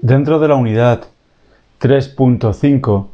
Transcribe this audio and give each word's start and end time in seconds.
Dentro 0.00 0.38
de 0.38 0.48
la 0.48 0.54
unidad 0.54 1.04
3.5 1.80 3.08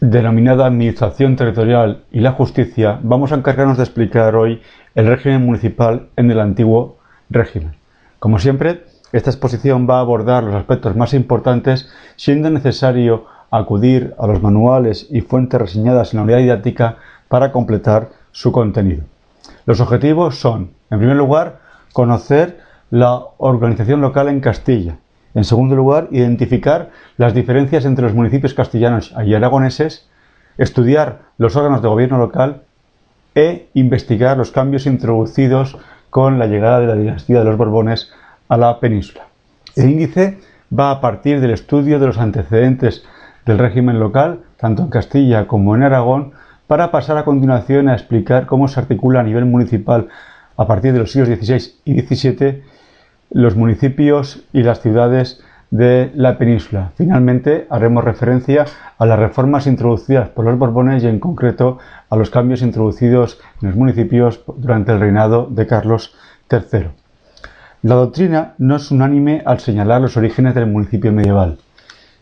denominada 0.00 0.66
Administración 0.66 1.36
Territorial 1.36 2.04
y 2.10 2.20
la 2.20 2.32
Justicia, 2.32 2.98
vamos 3.02 3.30
a 3.30 3.36
encargarnos 3.36 3.76
de 3.76 3.84
explicar 3.84 4.36
hoy 4.36 4.60
el 4.94 5.06
régimen 5.06 5.44
municipal 5.46 6.08
en 6.16 6.30
el 6.30 6.40
antiguo 6.40 6.98
régimen. 7.30 7.74
Como 8.18 8.38
siempre, 8.38 8.84
esta 9.12 9.30
exposición 9.30 9.88
va 9.88 9.98
a 9.98 10.00
abordar 10.00 10.44
los 10.44 10.54
aspectos 10.54 10.96
más 10.96 11.14
importantes, 11.14 11.88
siendo 12.16 12.50
necesario 12.50 13.26
acudir 13.50 14.14
a 14.18 14.26
los 14.26 14.42
manuales 14.42 15.06
y 15.10 15.20
fuentes 15.20 15.60
reseñadas 15.60 16.12
en 16.12 16.18
la 16.18 16.24
unidad 16.24 16.38
didáctica 16.38 16.96
para 17.28 17.52
completar 17.52 18.10
su 18.32 18.50
contenido. 18.50 19.04
Los 19.66 19.80
objetivos 19.80 20.36
son, 20.36 20.70
en 20.94 21.00
primer 21.00 21.16
lugar, 21.16 21.60
conocer 21.92 22.60
la 22.90 23.20
organización 23.38 24.00
local 24.00 24.28
en 24.28 24.40
Castilla. 24.40 24.96
En 25.34 25.44
segundo 25.44 25.74
lugar, 25.74 26.08
identificar 26.12 26.90
las 27.16 27.34
diferencias 27.34 27.84
entre 27.84 28.04
los 28.04 28.14
municipios 28.14 28.54
castellanos 28.54 29.14
y 29.24 29.34
aragoneses, 29.34 30.08
estudiar 30.58 31.22
los 31.38 31.56
órganos 31.56 31.82
de 31.82 31.88
gobierno 31.88 32.18
local 32.18 32.62
e 33.34 33.68
investigar 33.74 34.36
los 34.36 34.52
cambios 34.52 34.86
introducidos 34.86 35.76
con 36.10 36.38
la 36.38 36.46
llegada 36.46 36.78
de 36.78 36.86
la 36.86 36.94
dinastía 36.94 37.40
de 37.40 37.44
los 37.44 37.56
Borbones 37.56 38.12
a 38.48 38.56
la 38.56 38.78
península. 38.78 39.24
El 39.74 39.90
índice 39.90 40.38
va 40.76 40.92
a 40.92 41.00
partir 41.00 41.40
del 41.40 41.50
estudio 41.50 41.98
de 41.98 42.06
los 42.06 42.18
antecedentes 42.18 43.04
del 43.44 43.58
régimen 43.58 43.98
local, 43.98 44.42
tanto 44.56 44.82
en 44.82 44.90
Castilla 44.90 45.48
como 45.48 45.74
en 45.74 45.82
Aragón, 45.82 46.32
para 46.68 46.92
pasar 46.92 47.18
a 47.18 47.24
continuación 47.24 47.88
a 47.88 47.94
explicar 47.94 48.46
cómo 48.46 48.68
se 48.68 48.78
articula 48.78 49.20
a 49.20 49.24
nivel 49.24 49.44
municipal 49.44 50.08
a 50.56 50.66
partir 50.66 50.92
de 50.92 51.00
los 51.00 51.12
siglos 51.12 51.28
XVI 51.28 51.74
y 51.84 52.00
XVII 52.00 52.62
los 53.30 53.56
municipios 53.56 54.44
y 54.52 54.62
las 54.62 54.80
ciudades 54.80 55.40
de 55.70 56.12
la 56.14 56.38
península. 56.38 56.92
Finalmente, 56.94 57.66
haremos 57.68 58.04
referencia 58.04 58.64
a 58.96 59.06
las 59.06 59.18
reformas 59.18 59.66
introducidas 59.66 60.28
por 60.28 60.44
los 60.44 60.56
Borbones 60.56 61.02
y 61.02 61.08
en 61.08 61.18
concreto 61.18 61.78
a 62.08 62.16
los 62.16 62.30
cambios 62.30 62.62
introducidos 62.62 63.40
en 63.60 63.70
los 63.70 63.76
municipios 63.76 64.44
durante 64.56 64.92
el 64.92 65.00
reinado 65.00 65.48
de 65.50 65.66
Carlos 65.66 66.14
III. 66.48 66.90
La 67.82 67.96
doctrina 67.96 68.54
no 68.58 68.76
es 68.76 68.90
unánime 68.90 69.42
al 69.44 69.58
señalar 69.58 70.00
los 70.00 70.16
orígenes 70.16 70.54
del 70.54 70.68
municipio 70.68 71.12
medieval. 71.12 71.58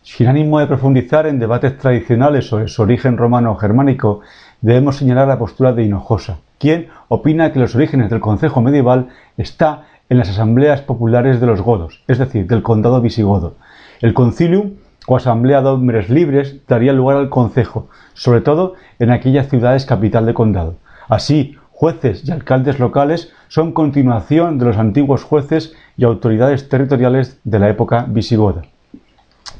Sin 0.01 0.27
ánimo 0.27 0.59
de 0.59 0.67
profundizar 0.67 1.27
en 1.27 1.39
debates 1.39 1.77
tradicionales 1.77 2.47
sobre 2.47 2.67
su 2.67 2.81
origen 2.81 3.17
romano 3.17 3.51
o 3.51 3.55
germánico, 3.55 4.21
debemos 4.61 4.97
señalar 4.97 5.27
la 5.27 5.39
postura 5.39 5.71
de 5.71 5.83
Hinojosa, 5.83 6.39
quien 6.59 6.87
opina 7.07 7.51
que 7.51 7.59
los 7.59 7.75
orígenes 7.75 8.09
del 8.09 8.19
concejo 8.19 8.61
medieval 8.61 9.09
está 9.37 9.83
en 10.09 10.17
las 10.17 10.29
asambleas 10.29 10.81
populares 10.81 11.41
de 11.41 11.47
los 11.47 11.61
godos, 11.61 12.03
es 12.07 12.19
decir, 12.19 12.47
del 12.47 12.61
condado 12.61 13.01
visigodo. 13.01 13.55
El 14.01 14.13
concilium 14.13 14.73
o 15.07 15.17
asamblea 15.17 15.61
de 15.61 15.69
hombres 15.69 16.09
libres 16.09 16.57
daría 16.67 16.93
lugar 16.93 17.17
al 17.17 17.29
concejo, 17.29 17.87
sobre 18.13 18.41
todo 18.41 18.73
en 18.99 19.11
aquellas 19.11 19.49
ciudades 19.49 19.85
capital 19.85 20.25
de 20.25 20.33
condado. 20.33 20.75
Así, 21.09 21.57
jueces 21.71 22.23
y 22.25 22.31
alcaldes 22.31 22.79
locales 22.79 23.31
son 23.47 23.73
continuación 23.73 24.57
de 24.57 24.65
los 24.65 24.77
antiguos 24.77 25.23
jueces 25.23 25.73
y 25.97 26.05
autoridades 26.05 26.69
territoriales 26.69 27.39
de 27.43 27.59
la 27.59 27.69
época 27.69 28.05
visigoda. 28.07 28.63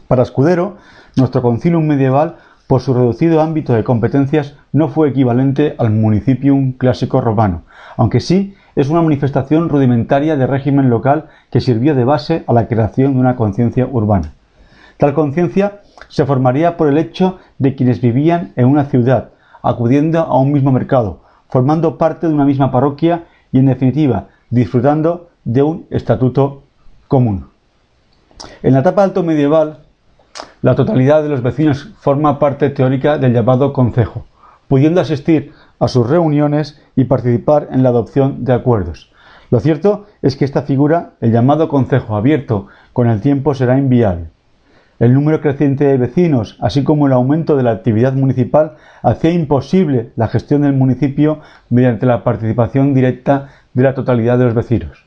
Para 0.07 0.23
Escudero, 0.23 0.77
nuestro 1.15 1.41
concilium 1.41 1.85
medieval, 1.85 2.37
por 2.67 2.81
su 2.81 2.93
reducido 2.93 3.41
ámbito 3.41 3.73
de 3.73 3.83
competencias, 3.83 4.55
no 4.71 4.89
fue 4.89 5.09
equivalente 5.09 5.75
al 5.77 5.91
municipium 5.91 6.73
clásico 6.73 7.21
romano, 7.21 7.63
aunque 7.97 8.19
sí 8.19 8.55
es 8.75 8.89
una 8.89 9.01
manifestación 9.01 9.69
rudimentaria 9.69 10.35
de 10.35 10.47
régimen 10.47 10.89
local 10.89 11.25
que 11.51 11.61
sirvió 11.61 11.93
de 11.95 12.05
base 12.05 12.43
a 12.47 12.53
la 12.53 12.67
creación 12.67 13.13
de 13.13 13.19
una 13.19 13.35
conciencia 13.35 13.85
urbana. 13.85 14.31
Tal 14.97 15.13
conciencia 15.13 15.81
se 16.07 16.25
formaría 16.25 16.77
por 16.77 16.87
el 16.87 16.97
hecho 16.97 17.39
de 17.59 17.75
quienes 17.75 18.01
vivían 18.01 18.53
en 18.55 18.67
una 18.67 18.85
ciudad, 18.85 19.29
acudiendo 19.61 20.19
a 20.19 20.39
un 20.39 20.51
mismo 20.51 20.71
mercado, 20.71 21.21
formando 21.49 21.97
parte 21.97 22.27
de 22.27 22.33
una 22.33 22.45
misma 22.45 22.71
parroquia 22.71 23.25
y, 23.51 23.59
en 23.59 23.67
definitiva, 23.67 24.27
disfrutando 24.49 25.29
de 25.43 25.61
un 25.61 25.85
estatuto 25.89 26.63
común. 27.07 27.47
En 28.61 28.73
la 28.73 28.79
etapa 28.79 29.03
alto 29.03 29.23
medieval, 29.23 29.82
la 30.63 30.75
totalidad 30.75 31.21
de 31.21 31.29
los 31.29 31.43
vecinos 31.43 31.89
forma 31.99 32.39
parte 32.39 32.69
teórica 32.69 33.17
del 33.17 33.33
llamado 33.33 33.73
concejo, 33.73 34.25
pudiendo 34.69 35.01
asistir 35.01 35.51
a 35.77 35.89
sus 35.89 36.09
reuniones 36.09 36.81
y 36.95 37.03
participar 37.03 37.67
en 37.71 37.83
la 37.83 37.89
adopción 37.89 38.45
de 38.45 38.53
acuerdos. 38.53 39.11
Lo 39.51 39.59
cierto 39.59 40.05
es 40.21 40.37
que 40.37 40.45
esta 40.45 40.61
figura, 40.61 41.15
el 41.19 41.33
llamado 41.33 41.67
concejo 41.67 42.15
abierto, 42.15 42.67
con 42.93 43.09
el 43.09 43.19
tiempo 43.19 43.53
será 43.53 43.77
inviable. 43.77 44.27
El 44.99 45.13
número 45.13 45.41
creciente 45.41 45.83
de 45.83 45.97
vecinos, 45.97 46.57
así 46.61 46.85
como 46.85 47.07
el 47.07 47.13
aumento 47.13 47.57
de 47.57 47.63
la 47.63 47.71
actividad 47.71 48.13
municipal, 48.13 48.75
hacía 49.01 49.31
imposible 49.31 50.11
la 50.15 50.29
gestión 50.29 50.61
del 50.61 50.71
municipio 50.71 51.41
mediante 51.69 52.05
la 52.05 52.23
participación 52.23 52.93
directa 52.93 53.49
de 53.73 53.83
la 53.83 53.93
totalidad 53.95 54.37
de 54.37 54.45
los 54.45 54.53
vecinos. 54.53 55.05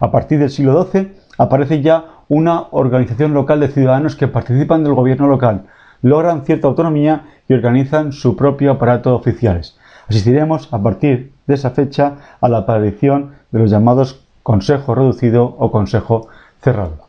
A 0.00 0.10
partir 0.10 0.38
del 0.38 0.50
siglo 0.50 0.84
XII 0.84 1.12
aparece 1.38 1.80
ya 1.80 2.04
una 2.28 2.66
organización 2.72 3.32
local 3.32 3.60
de 3.60 3.68
ciudadanos 3.68 4.16
que 4.16 4.28
participan 4.28 4.84
del 4.84 4.94
gobierno 4.94 5.28
local, 5.28 5.66
logran 6.02 6.44
cierta 6.44 6.68
autonomía 6.68 7.22
y 7.48 7.54
organizan 7.54 8.12
su 8.12 8.36
propio 8.36 8.72
aparato 8.72 9.10
de 9.10 9.16
oficiales. 9.16 9.78
Asistiremos 10.08 10.68
a 10.72 10.82
partir 10.82 11.32
de 11.46 11.54
esa 11.54 11.70
fecha 11.70 12.16
a 12.40 12.48
la 12.48 12.58
aparición 12.58 13.32
de 13.50 13.60
los 13.60 13.70
llamados 13.70 14.24
Consejo 14.42 14.94
Reducido 14.94 15.44
o 15.58 15.70
Consejo 15.70 16.28
Cerrado. 16.60 17.08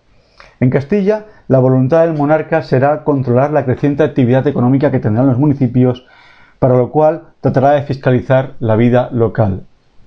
En 0.60 0.70
Castilla, 0.70 1.26
la 1.48 1.60
voluntad 1.60 2.06
del 2.06 2.18
monarca 2.18 2.62
será 2.62 3.04
controlar 3.04 3.52
la 3.52 3.66
creciente 3.66 4.04
actividad 4.04 4.46
económica 4.48 4.92
que 4.92 5.00
tendrán 5.00 5.28
los 5.28 5.38
municipios, 5.38 6.06
para 6.60 6.76
lo 6.76 6.92
cual 6.92 7.24
tratará 7.40 7.72
de 7.72 7.84
fiscalizar 7.84 8.56
la 8.60 8.76
vida 8.76 9.10
local. 9.12 9.64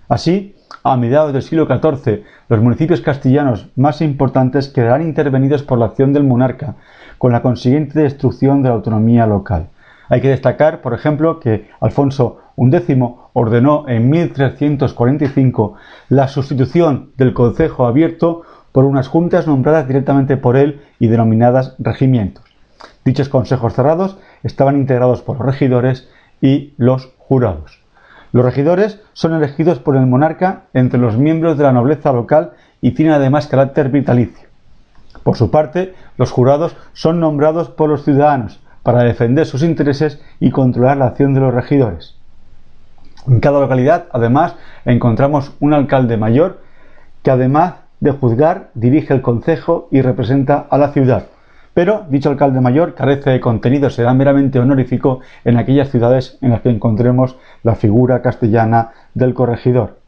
Así, 0.08 0.51
a 0.82 0.96
mediados 0.96 1.32
del 1.32 1.42
siglo 1.42 1.66
XIV, 1.66 2.22
los 2.48 2.60
municipios 2.60 3.00
castellanos 3.00 3.68
más 3.76 4.00
importantes 4.00 4.68
quedarán 4.68 5.02
intervenidos 5.02 5.62
por 5.62 5.78
la 5.78 5.86
acción 5.86 6.12
del 6.12 6.24
monarca, 6.24 6.76
con 7.18 7.32
la 7.32 7.42
consiguiente 7.42 8.00
destrucción 8.00 8.62
de 8.62 8.68
la 8.68 8.74
autonomía 8.74 9.26
local. 9.26 9.68
Hay 10.08 10.20
que 10.20 10.28
destacar, 10.28 10.80
por 10.80 10.94
ejemplo, 10.94 11.40
que 11.40 11.70
Alfonso 11.80 12.38
XI 12.56 12.98
ordenó 13.32 13.88
en 13.88 14.10
1345 14.10 15.74
la 16.08 16.28
sustitución 16.28 17.12
del 17.16 17.32
Consejo 17.32 17.86
Abierto 17.86 18.42
por 18.72 18.84
unas 18.84 19.08
juntas 19.08 19.46
nombradas 19.46 19.86
directamente 19.86 20.36
por 20.36 20.56
él 20.56 20.80
y 20.98 21.06
denominadas 21.08 21.76
regimientos. 21.78 22.44
Dichos 23.04 23.28
consejos 23.28 23.74
cerrados 23.74 24.18
estaban 24.42 24.76
integrados 24.76 25.22
por 25.22 25.38
los 25.38 25.46
regidores 25.46 26.08
y 26.40 26.74
los 26.76 27.12
jurados. 27.18 27.81
Los 28.32 28.44
regidores 28.44 29.00
son 29.12 29.34
elegidos 29.34 29.78
por 29.78 29.97
el 29.97 30.06
monarca 30.06 30.62
entre 30.72 30.98
los 30.98 31.19
miembros 31.19 31.59
de 31.59 31.65
la 31.65 31.72
nobleza 31.72 32.12
local 32.12 32.53
y 32.81 32.93
tienen 32.93 33.15
además 33.15 33.47
carácter 33.47 33.91
vitalicio. 33.91 34.48
Por 35.22 35.37
su 35.37 35.50
parte, 35.50 35.94
los 36.16 36.31
jurados 36.31 36.75
son 36.94 37.20
nombrados 37.20 37.69
por 37.69 37.91
los 37.91 38.04
ciudadanos 38.04 38.60
para 38.82 39.04
defender 39.04 39.47
sus 39.47 39.62
intereses 39.62 40.20
y 40.41 40.50
controlar 40.50 40.97
la 40.97 41.06
acción 41.06 41.34
de 41.34 41.41
los 41.41 41.54
regidores. 41.54 42.16
En 43.28 43.38
cada 43.38 43.60
localidad, 43.60 44.06
además, 44.12 44.56
encontramos 44.84 45.53
un 45.60 45.75
alcalde 45.75 46.16
mayor 46.16 46.60
que, 47.22 47.31
además 47.31 47.75
de 48.00 48.10
juzgar, 48.10 48.70
dirige 48.75 49.14
el 49.14 49.22
concejo 49.22 49.88
y 49.93 50.00
representa 50.00 50.66
a 50.69 50.78
la 50.78 50.88
ciudad. 50.93 51.26
Pero 51.74 52.04
dicho 52.08 52.28
alcalde 52.28 52.60
mayor 52.60 52.94
carece 52.94 53.30
de 53.30 53.40
contenido, 53.40 53.88
será 53.88 54.12
meramente 54.12 54.58
honorífico 54.58 55.20
en 55.44 55.56
aquellas 55.56 55.90
ciudades 55.90 56.38
en 56.42 56.50
las 56.50 56.60
que 56.60 56.70
encontremos 56.70 57.36
la 57.62 57.74
figura 57.74 58.20
castellana 58.20 58.90
del 59.14 59.32
corregidor. 59.32 59.98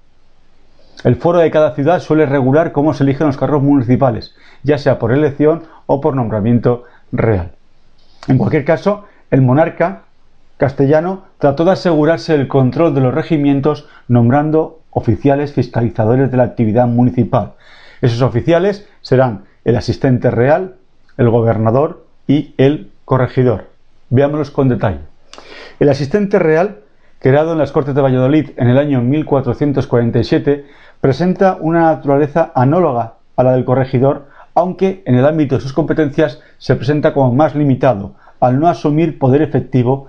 El 1.04 1.16
foro 1.16 1.38
de 1.38 1.50
cada 1.50 1.74
ciudad 1.74 2.00
suele 2.00 2.26
regular 2.26 2.72
cómo 2.72 2.94
se 2.94 3.04
eligen 3.04 3.26
los 3.26 3.36
cargos 3.36 3.62
municipales, 3.62 4.34
ya 4.62 4.78
sea 4.78 4.98
por 4.98 5.12
elección 5.12 5.64
o 5.86 6.00
por 6.00 6.14
nombramiento 6.14 6.84
real. 7.12 7.52
En 8.28 8.38
cualquier 8.38 8.64
caso, 8.64 9.04
el 9.30 9.42
monarca 9.42 10.02
castellano 10.56 11.24
trató 11.38 11.64
de 11.64 11.72
asegurarse 11.72 12.34
el 12.34 12.48
control 12.48 12.94
de 12.94 13.00
los 13.00 13.14
regimientos 13.14 13.88
nombrando 14.08 14.80
oficiales 14.90 15.52
fiscalizadores 15.52 16.30
de 16.30 16.36
la 16.36 16.44
actividad 16.44 16.86
municipal. 16.86 17.54
Esos 18.00 18.22
oficiales 18.22 18.88
serán 19.02 19.44
el 19.64 19.76
asistente 19.76 20.30
real, 20.30 20.76
el 21.16 21.30
gobernador 21.30 22.04
y 22.26 22.54
el 22.58 22.90
corregidor. 23.04 23.66
Veámoslos 24.10 24.50
con 24.50 24.68
detalle. 24.68 25.00
El 25.80 25.88
asistente 25.88 26.38
real, 26.38 26.80
creado 27.18 27.52
en 27.52 27.58
las 27.58 27.72
Cortes 27.72 27.94
de 27.94 28.00
Valladolid 28.00 28.50
en 28.56 28.68
el 28.68 28.78
año 28.78 29.00
1447, 29.00 30.66
presenta 31.00 31.58
una 31.60 31.82
naturaleza 31.82 32.52
anóloga 32.54 33.14
a 33.36 33.42
la 33.42 33.52
del 33.52 33.64
corregidor, 33.64 34.26
aunque 34.54 35.02
en 35.06 35.16
el 35.16 35.26
ámbito 35.26 35.56
de 35.56 35.60
sus 35.60 35.72
competencias 35.72 36.40
se 36.58 36.76
presenta 36.76 37.12
como 37.12 37.34
más 37.34 37.54
limitado, 37.54 38.14
al 38.40 38.60
no 38.60 38.68
asumir 38.68 39.18
poder 39.18 39.42
efectivo 39.42 40.08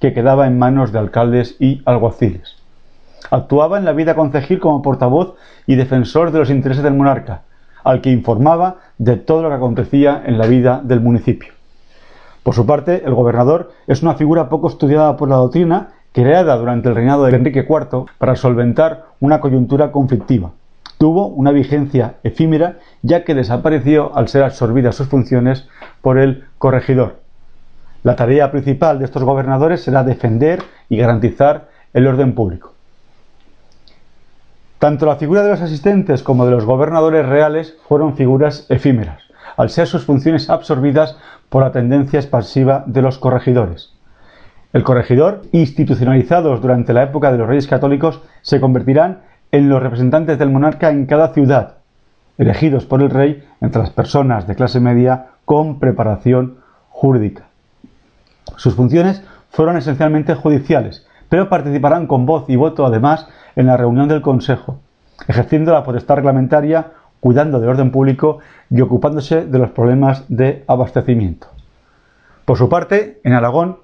que 0.00 0.12
quedaba 0.12 0.46
en 0.46 0.58
manos 0.58 0.92
de 0.92 0.98
alcaldes 0.98 1.56
y 1.58 1.82
alguaciles. 1.84 2.56
actuaba 3.30 3.78
en 3.78 3.84
la 3.84 3.92
vida 3.92 4.14
concejil 4.14 4.60
como 4.60 4.82
portavoz 4.82 5.34
y 5.66 5.74
defensor 5.74 6.30
de 6.30 6.38
los 6.38 6.50
intereses 6.50 6.84
del 6.84 6.94
monarca, 6.94 7.42
al 7.86 8.00
que 8.00 8.10
informaba 8.10 8.78
de 8.98 9.16
todo 9.16 9.42
lo 9.42 9.48
que 9.48 9.54
acontecía 9.54 10.20
en 10.26 10.38
la 10.38 10.46
vida 10.46 10.80
del 10.82 11.00
municipio. 11.00 11.52
Por 12.42 12.52
su 12.52 12.66
parte, 12.66 13.02
el 13.06 13.14
gobernador 13.14 13.70
es 13.86 14.02
una 14.02 14.14
figura 14.14 14.48
poco 14.48 14.68
estudiada 14.68 15.16
por 15.16 15.28
la 15.28 15.36
doctrina, 15.36 15.90
creada 16.10 16.56
durante 16.56 16.88
el 16.88 16.96
reinado 16.96 17.24
de 17.24 17.36
Enrique 17.36 17.64
IV 17.68 18.06
para 18.18 18.34
solventar 18.34 19.06
una 19.20 19.40
coyuntura 19.40 19.92
conflictiva. 19.92 20.50
Tuvo 20.98 21.28
una 21.28 21.52
vigencia 21.52 22.14
efímera 22.24 22.78
ya 23.02 23.22
que 23.22 23.36
desapareció 23.36 24.16
al 24.16 24.26
ser 24.26 24.42
absorbidas 24.42 24.96
sus 24.96 25.06
funciones 25.06 25.68
por 26.00 26.18
el 26.18 26.44
corregidor. 26.58 27.20
La 28.02 28.16
tarea 28.16 28.50
principal 28.50 28.98
de 28.98 29.04
estos 29.04 29.22
gobernadores 29.22 29.82
será 29.82 30.02
defender 30.02 30.60
y 30.88 30.96
garantizar 30.96 31.68
el 31.92 32.08
orden 32.08 32.34
público. 32.34 32.75
Tanto 34.86 35.04
la 35.04 35.16
figura 35.16 35.42
de 35.42 35.50
los 35.50 35.62
asistentes 35.62 36.22
como 36.22 36.44
de 36.44 36.52
los 36.52 36.64
gobernadores 36.64 37.26
reales 37.26 37.76
fueron 37.88 38.14
figuras 38.14 38.66
efímeras, 38.68 39.20
al 39.56 39.68
ser 39.68 39.88
sus 39.88 40.04
funciones 40.04 40.48
absorbidas 40.48 41.18
por 41.48 41.64
la 41.64 41.72
tendencia 41.72 42.20
expansiva 42.20 42.84
de 42.86 43.02
los 43.02 43.18
corregidores. 43.18 43.94
El 44.72 44.84
corregidor, 44.84 45.42
institucionalizados 45.50 46.62
durante 46.62 46.92
la 46.92 47.02
época 47.02 47.32
de 47.32 47.38
los 47.38 47.48
reyes 47.48 47.66
católicos, 47.66 48.22
se 48.42 48.60
convertirán 48.60 49.22
en 49.50 49.68
los 49.68 49.82
representantes 49.82 50.38
del 50.38 50.50
monarca 50.52 50.90
en 50.90 51.06
cada 51.06 51.34
ciudad, 51.34 51.78
elegidos 52.38 52.86
por 52.86 53.02
el 53.02 53.10
rey 53.10 53.42
entre 53.60 53.80
las 53.80 53.90
personas 53.90 54.46
de 54.46 54.54
clase 54.54 54.78
media 54.78 55.30
con 55.44 55.80
preparación 55.80 56.58
jurídica. 56.90 57.46
Sus 58.54 58.76
funciones 58.76 59.20
fueron 59.50 59.78
esencialmente 59.78 60.36
judiciales, 60.36 61.08
pero 61.28 61.48
participarán 61.48 62.06
con 62.06 62.26
voz 62.26 62.48
y 62.48 62.56
voto 62.56 62.86
además 62.86 63.28
en 63.56 63.66
la 63.66 63.76
reunión 63.76 64.08
del 64.08 64.22
Consejo, 64.22 64.78
ejerciendo 65.28 65.72
la 65.72 65.84
potestad 65.84 66.16
reglamentaria 66.16 66.92
cuidando 67.20 67.58
del 67.58 67.70
orden 67.70 67.90
público 67.90 68.38
y 68.70 68.80
ocupándose 68.80 69.46
de 69.46 69.58
los 69.58 69.70
problemas 69.70 70.24
de 70.28 70.64
abastecimiento. 70.66 71.48
Por 72.44 72.58
su 72.58 72.68
parte, 72.68 73.20
en 73.24 73.32
Aragón, 73.32 73.78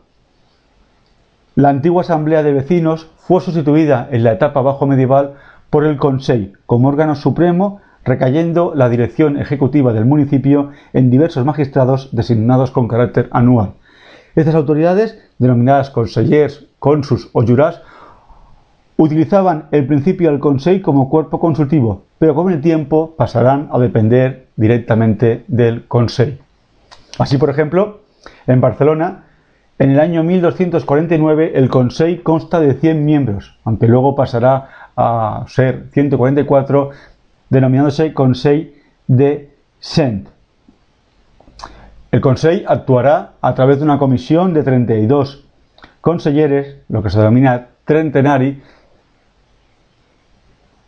la 1.54 1.68
antigua 1.68 2.02
Asamblea 2.02 2.42
de 2.42 2.52
Vecinos 2.52 3.10
fue 3.16 3.40
sustituida 3.40 4.08
en 4.10 4.24
la 4.24 4.32
etapa 4.32 4.62
bajo 4.62 4.86
medieval 4.86 5.34
por 5.70 5.84
el 5.84 5.96
Consejo 5.96 6.56
como 6.66 6.88
órgano 6.88 7.14
supremo, 7.14 7.80
recayendo 8.04 8.72
la 8.74 8.88
dirección 8.88 9.38
ejecutiva 9.38 9.92
del 9.92 10.04
municipio 10.04 10.70
en 10.92 11.10
diversos 11.10 11.44
magistrados 11.44 12.08
designados 12.12 12.70
con 12.70 12.88
carácter 12.88 13.28
anual. 13.32 13.72
Estas 14.34 14.54
autoridades, 14.54 15.18
denominadas 15.38 15.90
consellers, 15.90 16.66
consus 16.82 17.30
o 17.32 17.46
jurás, 17.46 17.80
utilizaban 18.96 19.68
el 19.70 19.86
principio 19.86 20.30
del 20.30 20.40
Consejo 20.40 20.82
como 20.82 21.08
cuerpo 21.08 21.38
consultivo, 21.38 22.02
pero 22.18 22.34
con 22.34 22.52
el 22.52 22.60
tiempo 22.60 23.14
pasarán 23.16 23.68
a 23.70 23.78
depender 23.78 24.48
directamente 24.56 25.44
del 25.46 25.86
Consejo. 25.86 26.42
Así, 27.20 27.38
por 27.38 27.50
ejemplo, 27.50 28.00
en 28.48 28.60
Barcelona, 28.60 29.26
en 29.78 29.92
el 29.92 30.00
año 30.00 30.24
1249 30.24 31.52
el 31.54 31.68
Consejo 31.68 32.24
consta 32.24 32.58
de 32.58 32.74
100 32.74 33.04
miembros, 33.04 33.56
aunque 33.62 33.86
luego 33.86 34.16
pasará 34.16 34.90
a 34.96 35.44
ser 35.46 35.86
144, 35.92 36.90
denominándose 37.48 38.12
Consejo 38.12 38.70
de 39.06 39.54
Cent. 39.78 40.28
El 42.10 42.20
Consejo 42.20 42.68
actuará 42.68 43.34
a 43.40 43.54
través 43.54 43.78
de 43.78 43.84
una 43.84 43.98
comisión 43.98 44.52
de 44.52 44.64
32 44.64 45.44
consejeres, 46.02 46.76
lo 46.88 47.02
que 47.02 47.08
se 47.08 47.18
denomina 47.18 47.68
trentenari, 47.86 48.60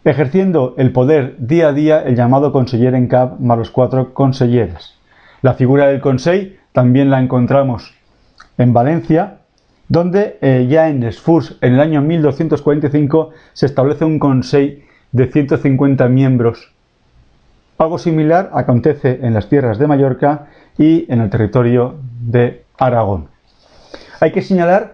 ejerciendo 0.04 0.74
el 0.76 0.92
poder 0.92 1.36
día 1.38 1.68
a 1.68 1.72
día 1.72 2.02
el 2.02 2.16
llamado 2.16 2.52
conseller 2.52 2.94
en 2.94 3.06
cap 3.06 3.40
más 3.40 3.56
los 3.56 3.70
cuatro 3.70 4.12
consejeres. 4.12 4.94
La 5.40 5.54
figura 5.54 5.86
del 5.86 6.00
consejo 6.00 6.56
también 6.72 7.10
la 7.10 7.20
encontramos 7.20 7.94
en 8.58 8.72
Valencia, 8.72 9.38
donde 9.88 10.36
eh, 10.42 10.66
ya 10.68 10.88
en 10.88 11.02
Esfurs, 11.04 11.58
en 11.60 11.74
el 11.74 11.80
año 11.80 12.02
1245, 12.02 13.30
se 13.52 13.66
establece 13.66 14.04
un 14.04 14.18
consejo 14.18 14.82
de 15.12 15.26
150 15.28 16.08
miembros. 16.08 16.72
Algo 17.78 17.98
similar 17.98 18.50
acontece 18.52 19.20
en 19.22 19.32
las 19.32 19.48
tierras 19.48 19.78
de 19.78 19.86
Mallorca 19.86 20.48
y 20.76 21.10
en 21.12 21.20
el 21.20 21.30
territorio 21.30 21.94
de 22.20 22.64
Aragón. 22.78 23.28
Hay 24.20 24.32
que 24.32 24.42
señalar 24.42 24.93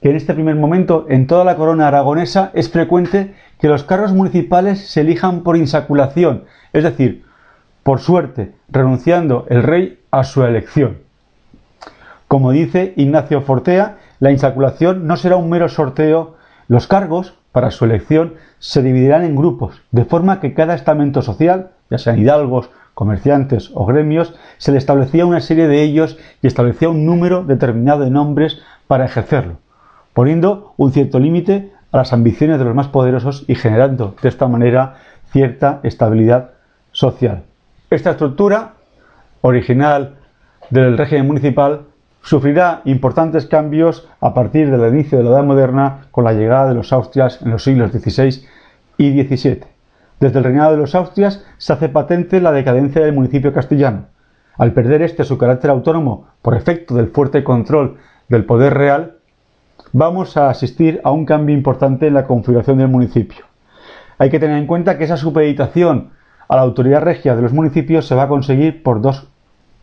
que 0.00 0.10
en 0.10 0.16
este 0.16 0.34
primer 0.34 0.54
momento 0.54 1.06
en 1.08 1.26
toda 1.26 1.44
la 1.44 1.56
corona 1.56 1.88
aragonesa 1.88 2.50
es 2.54 2.70
frecuente 2.70 3.34
que 3.58 3.68
los 3.68 3.84
cargos 3.84 4.12
municipales 4.12 4.88
se 4.88 5.00
elijan 5.00 5.42
por 5.42 5.56
insaculación, 5.56 6.44
es 6.72 6.84
decir, 6.84 7.24
por 7.82 8.00
suerte, 8.00 8.52
renunciando 8.68 9.46
el 9.48 9.62
rey 9.62 9.98
a 10.10 10.24
su 10.24 10.44
elección. 10.44 10.98
Como 12.28 12.52
dice 12.52 12.92
Ignacio 12.96 13.40
Fortea, 13.40 13.96
la 14.20 14.30
insaculación 14.30 15.06
no 15.06 15.16
será 15.16 15.36
un 15.36 15.48
mero 15.48 15.68
sorteo, 15.68 16.36
los 16.68 16.86
cargos 16.86 17.34
para 17.52 17.70
su 17.70 17.86
elección 17.86 18.34
se 18.58 18.82
dividirán 18.82 19.24
en 19.24 19.34
grupos, 19.34 19.80
de 19.90 20.04
forma 20.04 20.38
que 20.40 20.52
cada 20.54 20.74
estamento 20.74 21.22
social, 21.22 21.70
ya 21.90 21.98
sean 21.98 22.18
hidalgos, 22.18 22.70
comerciantes 22.94 23.70
o 23.74 23.86
gremios, 23.86 24.34
se 24.58 24.72
le 24.72 24.78
establecía 24.78 25.24
una 25.24 25.40
serie 25.40 25.68
de 25.68 25.82
ellos 25.82 26.18
y 26.42 26.46
establecía 26.46 26.88
un 26.88 27.06
número 27.06 27.44
determinado 27.44 28.04
de 28.04 28.10
nombres 28.10 28.60
para 28.86 29.06
ejercerlo, 29.06 29.58
poniendo 30.18 30.74
un 30.76 30.90
cierto 30.90 31.20
límite 31.20 31.70
a 31.92 31.98
las 31.98 32.12
ambiciones 32.12 32.58
de 32.58 32.64
los 32.64 32.74
más 32.74 32.88
poderosos 32.88 33.44
y 33.46 33.54
generando 33.54 34.16
de 34.20 34.28
esta 34.28 34.48
manera 34.48 34.96
cierta 35.30 35.78
estabilidad 35.84 36.54
social. 36.90 37.44
Esta 37.88 38.10
estructura 38.10 38.72
original 39.42 40.16
del 40.70 40.98
régimen 40.98 41.28
municipal 41.28 41.82
sufrirá 42.20 42.82
importantes 42.84 43.46
cambios 43.46 44.08
a 44.20 44.34
partir 44.34 44.76
del 44.76 44.92
inicio 44.92 45.18
de 45.18 45.22
la 45.22 45.30
Edad 45.30 45.44
Moderna 45.44 46.08
con 46.10 46.24
la 46.24 46.32
llegada 46.32 46.70
de 46.70 46.74
los 46.74 46.92
Austrias 46.92 47.40
en 47.42 47.52
los 47.52 47.62
siglos 47.62 47.92
XVI 47.92 48.42
y 48.96 49.22
XVII. 49.22 49.60
Desde 50.18 50.38
el 50.38 50.44
reinado 50.44 50.72
de 50.72 50.78
los 50.78 50.96
Austrias 50.96 51.44
se 51.58 51.72
hace 51.72 51.88
patente 51.88 52.40
la 52.40 52.50
decadencia 52.50 53.02
del 53.02 53.14
municipio 53.14 53.52
castellano. 53.52 54.06
Al 54.56 54.72
perder 54.72 55.00
este 55.02 55.22
su 55.22 55.38
carácter 55.38 55.70
autónomo 55.70 56.26
por 56.42 56.56
efecto 56.56 56.96
del 56.96 57.06
fuerte 57.06 57.44
control 57.44 57.98
del 58.28 58.44
poder 58.46 58.74
real, 58.74 59.17
vamos 59.92 60.36
a 60.36 60.50
asistir 60.50 61.00
a 61.04 61.10
un 61.10 61.24
cambio 61.24 61.54
importante 61.54 62.06
en 62.06 62.14
la 62.14 62.26
configuración 62.26 62.78
del 62.78 62.88
municipio. 62.88 63.44
Hay 64.18 64.30
que 64.30 64.40
tener 64.40 64.58
en 64.58 64.66
cuenta 64.66 64.98
que 64.98 65.04
esa 65.04 65.16
supeditación 65.16 66.10
a 66.48 66.56
la 66.56 66.62
autoridad 66.62 67.02
regia 67.02 67.36
de 67.36 67.42
los 67.42 67.52
municipios 67.52 68.06
se 68.06 68.14
va 68.14 68.24
a 68.24 68.28
conseguir 68.28 68.82
por 68.82 69.00
dos 69.00 69.28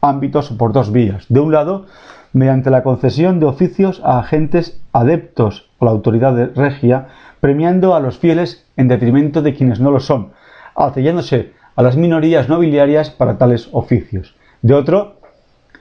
ámbitos 0.01 0.51
por 0.51 0.74
dos 0.74 0.91
vías. 0.91 1.25
De 1.29 1.39
un 1.39 1.51
lado, 1.51 1.86
mediante 2.34 2.70
la 2.70 2.84
concesión 2.84 3.39
de 3.39 3.46
oficios 3.46 4.01
a 4.03 4.20
agentes 4.20 4.82
adeptos 4.91 5.70
a 5.79 5.86
la 5.86 5.91
autoridad 5.91 6.51
regia, 6.56 7.08
premiando 7.39 7.96
a 7.96 8.00
los 8.00 8.18
fieles 8.18 8.65
en 8.75 8.88
detrimento 8.88 9.41
de 9.41 9.53
quienes 9.53 9.79
no 9.79 9.91
lo 9.91 10.00
son, 10.00 10.32
atrayéndose 10.75 11.53
a 11.75 11.82
las 11.82 11.98
minorías 11.98 12.50
nobiliarias 12.50 13.10
para 13.10 13.38
tales 13.38 13.70
oficios. 13.72 14.36
De 14.62 14.74
otro, 14.74 15.15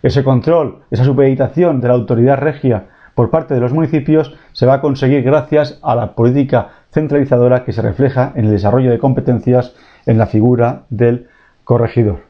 ese 0.03 0.23
control, 0.23 0.83
esa 0.91 1.05
supeditación 1.05 1.81
de 1.81 1.89
la 1.89 1.95
autoridad 1.95 2.39
regia 2.39 2.87
por 3.15 3.31
parte 3.31 3.55
de 3.55 3.61
los 3.61 3.73
municipios 3.73 4.35
se 4.53 4.67
va 4.67 4.75
a 4.75 4.81
conseguir 4.81 5.23
gracias 5.23 5.79
a 5.83 5.95
la 5.95 6.15
política 6.15 6.69
centralizadora 6.93 7.65
que 7.65 7.73
se 7.73 7.83
refleja 7.83 8.33
en 8.35 8.47
el 8.47 8.51
desarrollo 8.51 8.91
de 8.91 8.99
competencias 8.99 9.75
en 10.07 10.19
la 10.19 10.27
figura 10.27 10.83
del 10.91 11.29
corregidor. 11.65 12.21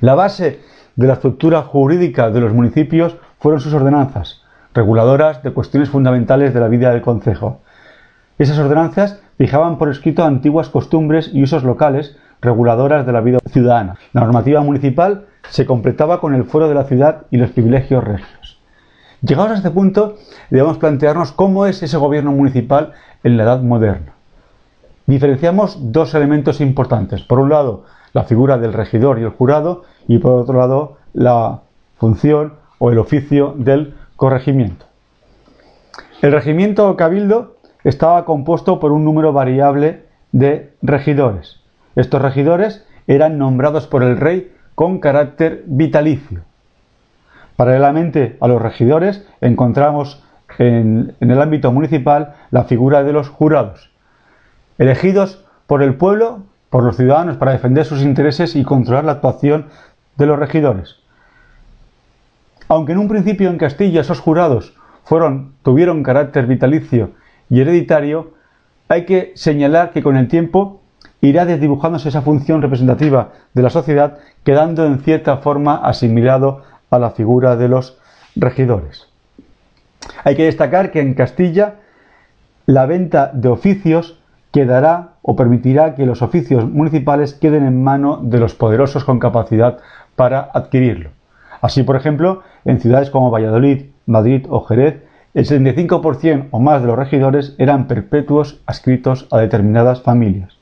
La 0.00 0.14
base 0.14 0.60
de 0.96 1.06
la 1.06 1.14
estructura 1.14 1.62
jurídica 1.62 2.30
de 2.30 2.40
los 2.40 2.52
municipios 2.52 3.16
fueron 3.38 3.60
sus 3.60 3.74
ordenanzas, 3.74 4.42
reguladoras 4.72 5.42
de 5.42 5.52
cuestiones 5.52 5.88
fundamentales 5.88 6.54
de 6.54 6.60
la 6.60 6.68
vida 6.68 6.90
del 6.90 7.02
concejo. 7.02 7.60
Esas 8.38 8.58
ordenanzas 8.58 9.20
fijaban 9.36 9.78
por 9.78 9.90
escrito 9.90 10.24
antiguas 10.24 10.68
costumbres 10.68 11.30
y 11.32 11.42
usos 11.42 11.64
locales 11.64 12.16
reguladoras 12.40 13.06
de 13.06 13.12
la 13.12 13.20
vida 13.20 13.38
ciudadana. 13.50 13.96
La 14.12 14.20
normativa 14.20 14.60
municipal 14.60 15.26
se 15.48 15.66
completaba 15.66 16.20
con 16.20 16.34
el 16.34 16.44
fuero 16.44 16.68
de 16.68 16.74
la 16.74 16.84
ciudad 16.84 17.22
y 17.30 17.38
los 17.38 17.50
privilegios 17.50 18.04
regios. 18.04 18.53
Llegados 19.24 19.52
a 19.52 19.54
este 19.54 19.70
punto, 19.70 20.16
debemos 20.50 20.76
plantearnos 20.76 21.32
cómo 21.32 21.64
es 21.64 21.82
ese 21.82 21.96
gobierno 21.96 22.32
municipal 22.32 22.92
en 23.22 23.38
la 23.38 23.44
edad 23.44 23.62
moderna. 23.62 24.12
Diferenciamos 25.06 25.92
dos 25.92 26.14
elementos 26.14 26.60
importantes. 26.60 27.22
Por 27.22 27.38
un 27.38 27.48
lado, 27.48 27.84
la 28.12 28.24
figura 28.24 28.58
del 28.58 28.74
regidor 28.74 29.18
y 29.18 29.22
el 29.22 29.30
jurado, 29.30 29.84
y 30.08 30.18
por 30.18 30.32
otro 30.32 30.58
lado, 30.58 30.98
la 31.14 31.60
función 31.96 32.54
o 32.78 32.90
el 32.90 32.98
oficio 32.98 33.54
del 33.56 33.94
corregimiento. 34.16 34.84
El 36.20 36.32
regimiento 36.32 36.86
o 36.90 36.96
cabildo 36.96 37.56
estaba 37.82 38.26
compuesto 38.26 38.78
por 38.78 38.92
un 38.92 39.04
número 39.04 39.32
variable 39.32 40.04
de 40.32 40.74
regidores. 40.82 41.60
Estos 41.96 42.20
regidores 42.20 42.84
eran 43.06 43.38
nombrados 43.38 43.86
por 43.86 44.02
el 44.02 44.18
rey 44.18 44.52
con 44.74 44.98
carácter 44.98 45.64
vitalicio. 45.66 46.42
Paralelamente 47.56 48.36
a 48.40 48.48
los 48.48 48.60
regidores 48.60 49.26
encontramos 49.40 50.22
en, 50.58 51.14
el 51.20 51.40
ámbito 51.40 51.72
municipal 51.72 52.34
la 52.50 52.64
figura 52.64 53.02
de 53.04 53.12
los 53.12 53.28
jurados, 53.28 53.90
elegidos 54.78 55.44
por 55.66 55.82
el 55.82 55.94
pueblo, 55.94 56.42
por 56.70 56.82
los 56.82 56.96
ciudadanos, 56.96 57.36
para 57.36 57.52
defender 57.52 57.84
sus 57.84 58.02
intereses 58.02 58.56
y 58.56 58.64
controlar 58.64 59.04
la 59.04 59.12
actuación 59.12 59.66
de 60.16 60.26
los 60.26 60.38
regidores. 60.38 60.96
Aunque 62.68 62.92
en 62.92 62.98
un 62.98 63.08
principio 63.08 63.50
en 63.50 63.58
Castilla 63.58 64.00
esos 64.00 64.20
jurados 64.20 64.74
fueron, 65.04 65.54
tuvieron 65.62 66.02
carácter 66.02 66.46
vitalicio 66.46 67.10
y 67.50 67.60
hereditario, 67.60 68.32
hay 68.88 69.04
que 69.04 69.32
señalar 69.34 69.92
que 69.92 70.02
con 70.02 70.16
el 70.16 70.28
tiempo 70.28 70.80
irá 71.20 71.44
desdibujándose 71.46 72.08
esa 72.08 72.22
función 72.22 72.62
representativa 72.62 73.32
de 73.54 73.62
la 73.62 73.70
sociedad, 73.70 74.18
quedando 74.44 74.84
en 74.86 75.00
cierta 75.00 75.38
forma 75.38 75.76
asimilado 75.76 76.62
a 76.90 76.98
la 76.98 77.10
figura 77.10 77.56
de 77.56 77.68
los 77.68 77.98
regidores. 78.36 79.08
Hay 80.24 80.36
que 80.36 80.44
destacar 80.44 80.90
que 80.90 81.00
en 81.00 81.14
Castilla 81.14 81.76
la 82.66 82.86
venta 82.86 83.30
de 83.32 83.48
oficios 83.48 84.18
quedará 84.52 85.14
o 85.22 85.36
permitirá 85.36 85.94
que 85.94 86.06
los 86.06 86.22
oficios 86.22 86.68
municipales 86.70 87.34
queden 87.34 87.66
en 87.66 87.82
mano 87.82 88.20
de 88.22 88.38
los 88.38 88.54
poderosos 88.54 89.04
con 89.04 89.18
capacidad 89.18 89.78
para 90.16 90.50
adquirirlo. 90.54 91.10
Así, 91.60 91.82
por 91.82 91.96
ejemplo, 91.96 92.42
en 92.64 92.80
ciudades 92.80 93.10
como 93.10 93.30
Valladolid, 93.30 93.86
Madrid 94.06 94.46
o 94.48 94.60
Jerez, 94.64 95.02
el 95.34 95.46
75% 95.46 96.48
o 96.52 96.60
más 96.60 96.82
de 96.82 96.86
los 96.86 96.96
regidores 96.96 97.56
eran 97.58 97.88
perpetuos 97.88 98.60
adscritos 98.66 99.26
a 99.32 99.38
determinadas 99.38 100.02
familias. 100.02 100.56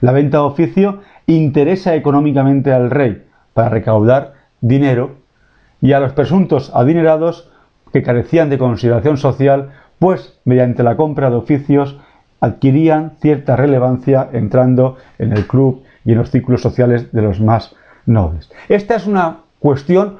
La 0.00 0.12
venta 0.12 0.38
de 0.38 0.44
oficio 0.44 1.00
interesa 1.26 1.94
económicamente 1.94 2.72
al 2.72 2.90
rey 2.90 3.24
para 3.52 3.68
recaudar 3.68 4.34
dinero 4.60 5.16
y 5.84 5.92
a 5.92 6.00
los 6.00 6.14
presuntos 6.14 6.72
adinerados 6.74 7.50
que 7.92 8.02
carecían 8.02 8.48
de 8.48 8.56
consideración 8.56 9.18
social, 9.18 9.72
pues 9.98 10.40
mediante 10.46 10.82
la 10.82 10.96
compra 10.96 11.28
de 11.28 11.36
oficios 11.36 11.98
adquirían 12.40 13.12
cierta 13.20 13.54
relevancia 13.54 14.30
entrando 14.32 14.96
en 15.18 15.34
el 15.34 15.46
club 15.46 15.82
y 16.06 16.12
en 16.12 16.18
los 16.18 16.30
círculos 16.30 16.62
sociales 16.62 17.12
de 17.12 17.20
los 17.20 17.38
más 17.38 17.76
nobles. 18.06 18.50
Esta 18.70 18.94
es 18.94 19.06
una 19.06 19.40
cuestión 19.58 20.16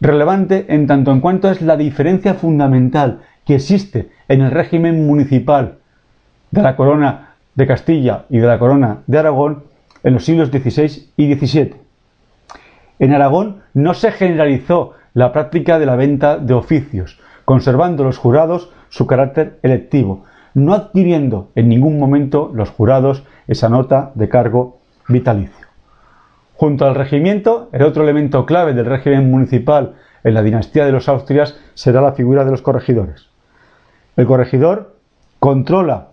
relevante 0.00 0.64
en 0.70 0.86
tanto 0.86 1.12
en 1.12 1.20
cuanto 1.20 1.50
es 1.50 1.60
la 1.60 1.76
diferencia 1.76 2.32
fundamental 2.32 3.20
que 3.44 3.56
existe 3.56 4.08
en 4.26 4.40
el 4.40 4.50
régimen 4.50 5.06
municipal 5.06 5.80
de 6.50 6.62
la 6.62 6.76
corona 6.76 7.34
de 7.54 7.66
Castilla 7.66 8.24
y 8.30 8.38
de 8.38 8.46
la 8.46 8.58
corona 8.58 9.00
de 9.06 9.18
Aragón 9.18 9.64
en 10.02 10.14
los 10.14 10.24
siglos 10.24 10.48
XVI 10.48 11.10
y 11.18 11.34
XVII. 11.34 11.87
En 12.98 13.12
Aragón 13.12 13.62
no 13.74 13.94
se 13.94 14.10
generalizó 14.10 14.94
la 15.14 15.32
práctica 15.32 15.78
de 15.78 15.86
la 15.86 15.96
venta 15.96 16.38
de 16.38 16.54
oficios, 16.54 17.18
conservando 17.44 18.04
los 18.04 18.18
jurados 18.18 18.70
su 18.88 19.06
carácter 19.06 19.58
electivo, 19.62 20.24
no 20.54 20.74
adquiriendo 20.74 21.50
en 21.54 21.68
ningún 21.68 21.98
momento 21.98 22.50
los 22.54 22.70
jurados 22.70 23.24
esa 23.46 23.68
nota 23.68 24.12
de 24.14 24.28
cargo 24.28 24.78
vitalicio. 25.08 25.66
Junto 26.54 26.86
al 26.86 26.94
regimiento, 26.94 27.68
el 27.72 27.82
otro 27.82 28.02
elemento 28.02 28.44
clave 28.44 28.74
del 28.74 28.86
régimen 28.86 29.30
municipal 29.30 29.94
en 30.24 30.34
la 30.34 30.42
dinastía 30.42 30.84
de 30.84 30.92
los 30.92 31.08
Austrias 31.08 31.56
será 31.74 32.00
la 32.00 32.12
figura 32.12 32.44
de 32.44 32.50
los 32.50 32.62
corregidores. 32.62 33.28
El 34.16 34.26
corregidor 34.26 34.96
controla 35.38 36.08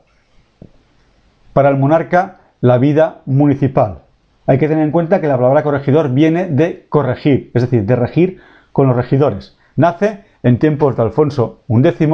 para 1.53 1.69
el 1.69 1.77
monarca 1.77 2.37
la 2.61 2.77
vida 2.77 3.21
municipal. 3.25 4.04
Hay 4.47 4.57
que 4.57 4.67
tener 4.67 4.83
en 4.83 4.91
cuenta 4.91 5.21
que 5.21 5.27
la 5.27 5.37
palabra 5.37 5.63
corregidor 5.63 6.09
viene 6.11 6.47
de 6.47 6.85
corregir, 6.89 7.51
es 7.53 7.63
decir, 7.63 7.85
de 7.85 7.95
regir 7.95 8.41
con 8.71 8.87
los 8.87 8.95
regidores. 8.95 9.57
Nace 9.75 10.23
en 10.43 10.59
tiempos 10.59 10.95
de 10.95 11.03
Alfonso 11.03 11.63
XI, 11.67 12.07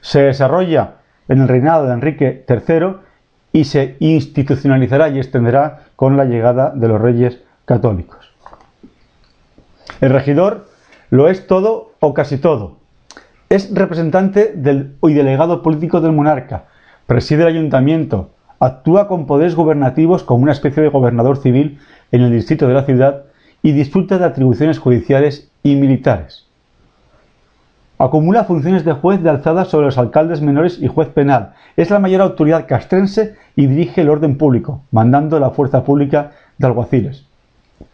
se 0.00 0.22
desarrolla 0.22 0.94
en 1.28 1.40
el 1.40 1.48
reinado 1.48 1.86
de 1.86 1.94
Enrique 1.94 2.44
III 2.48 2.96
y 3.52 3.64
se 3.64 3.96
institucionalizará 3.98 5.08
y 5.08 5.18
extenderá 5.18 5.86
con 5.96 6.16
la 6.16 6.24
llegada 6.24 6.70
de 6.70 6.88
los 6.88 7.00
reyes 7.00 7.42
católicos. 7.64 8.32
El 10.00 10.10
regidor 10.10 10.68
lo 11.10 11.28
es 11.28 11.46
todo 11.46 11.92
o 12.00 12.14
casi 12.14 12.38
todo. 12.38 12.78
Es 13.48 13.74
representante 13.74 14.52
del, 14.54 14.96
y 15.02 15.12
delegado 15.12 15.62
político 15.62 16.00
del 16.00 16.12
monarca, 16.12 16.64
preside 17.06 17.42
el 17.42 17.48
ayuntamiento, 17.48 18.30
actúa 18.62 19.08
con 19.08 19.26
poderes 19.26 19.56
gubernativos 19.56 20.22
como 20.22 20.44
una 20.44 20.52
especie 20.52 20.84
de 20.84 20.88
gobernador 20.88 21.36
civil 21.36 21.80
en 22.12 22.20
el 22.20 22.30
distrito 22.30 22.68
de 22.68 22.74
la 22.74 22.84
ciudad 22.84 23.24
y 23.60 23.72
disfruta 23.72 24.18
de 24.18 24.24
atribuciones 24.24 24.78
judiciales 24.78 25.50
y 25.64 25.74
militares. 25.74 26.46
Acumula 27.98 28.44
funciones 28.44 28.84
de 28.84 28.92
juez 28.92 29.20
de 29.20 29.30
alzada 29.30 29.64
sobre 29.64 29.86
los 29.86 29.98
alcaldes 29.98 30.42
menores 30.42 30.78
y 30.80 30.86
juez 30.86 31.08
penal. 31.08 31.54
Es 31.76 31.90
la 31.90 31.98
mayor 31.98 32.20
autoridad 32.20 32.68
castrense 32.68 33.34
y 33.56 33.66
dirige 33.66 34.02
el 34.02 34.10
orden 34.10 34.38
público, 34.38 34.82
mandando 34.92 35.40
la 35.40 35.50
fuerza 35.50 35.82
pública 35.82 36.30
de 36.58 36.66
alguaciles. 36.68 37.26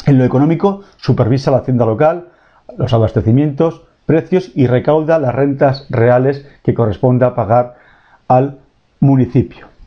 En 0.04 0.18
lo 0.18 0.24
económico, 0.24 0.82
supervisa 0.98 1.50
la 1.50 1.58
hacienda 1.58 1.86
local, 1.86 2.28
los 2.76 2.92
abastecimientos, 2.92 3.84
precios 4.04 4.52
y 4.54 4.66
recauda 4.66 5.18
las 5.18 5.34
rentas 5.34 5.86
reales 5.88 6.46
que 6.62 6.74
corresponda 6.74 7.34
pagar 7.34 7.76
al 8.28 8.58
municipio. 9.00 9.77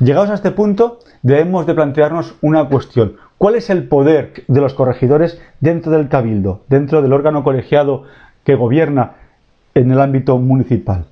Llegados 0.00 0.30
a 0.30 0.34
este 0.34 0.50
punto, 0.50 1.00
debemos 1.22 1.66
de 1.66 1.74
plantearnos 1.74 2.34
una 2.40 2.68
cuestión. 2.68 3.16
¿Cuál 3.38 3.56
es 3.56 3.70
el 3.70 3.88
poder 3.88 4.44
de 4.46 4.60
los 4.60 4.74
corregidores 4.74 5.40
dentro 5.60 5.92
del 5.92 6.08
cabildo, 6.08 6.62
dentro 6.68 7.02
del 7.02 7.12
órgano 7.12 7.42
colegiado 7.44 8.04
que 8.44 8.54
gobierna 8.54 9.12
en 9.74 9.90
el 9.90 10.00
ámbito 10.00 10.38
municipal? 10.38 11.06